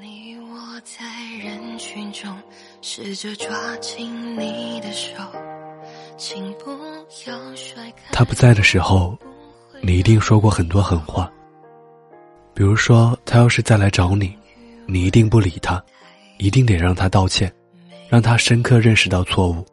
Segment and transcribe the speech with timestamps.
[0.00, 1.04] 你我在
[1.42, 2.34] 人群中
[2.82, 5.14] 试着抓紧你的手，
[6.16, 6.70] 请不
[7.26, 8.02] 要甩开。
[8.12, 9.16] 他不在的时候，
[9.82, 11.30] 你一定说过很多狠话。
[12.54, 14.36] 比如说，他要是再来找你，
[14.86, 15.82] 你一定不理他，
[16.38, 17.52] 一定得让他道歉，
[18.08, 19.64] 让他深刻认识到错误，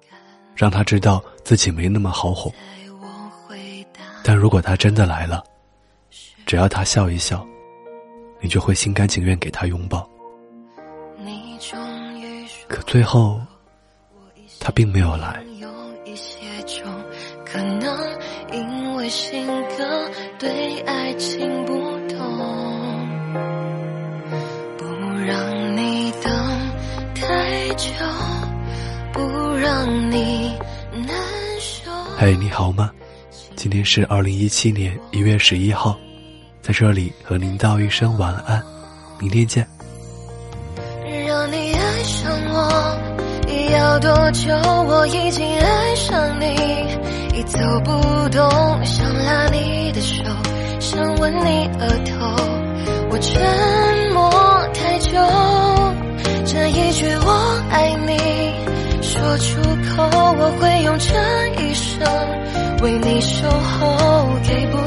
[0.56, 2.52] 让他知道自己没那么好哄。
[4.26, 5.44] 但如果他真的来了，
[6.46, 7.46] 只要他笑一笑，
[8.44, 10.08] 你就会心甘情愿给他拥抱。
[12.68, 13.40] 可最后，
[14.60, 15.42] 他并没有来。
[17.46, 18.20] 可能
[18.52, 19.46] 因为性
[19.78, 21.74] 格对爱情不
[22.08, 22.18] 懂，
[24.78, 24.86] 不
[25.26, 26.34] 让你等
[27.14, 27.92] 太久，
[29.14, 29.22] 不
[29.56, 30.58] 让你
[30.92, 31.16] 难
[31.60, 31.92] 受。
[32.18, 32.92] 嘿，你好吗？
[33.56, 35.96] 今天是二零一七年一月十一号，
[36.64, 38.64] 在这里和您道一声晚安，
[39.20, 39.68] 明天见。
[41.28, 42.98] 让你爱上我
[43.74, 44.50] 要多久？
[44.88, 46.46] 我已经爱上你。
[47.38, 47.92] 已走不
[48.30, 50.24] 动，想拉你的手，
[50.80, 52.14] 想吻你额头。
[53.10, 54.32] 我沉默
[54.74, 55.12] 太久，
[56.46, 58.18] 这一句我爱你
[59.04, 60.04] 说出口，
[60.38, 61.12] 我会用这
[61.62, 62.08] 一生
[62.84, 64.30] 为你守候。
[64.44, 64.78] 给不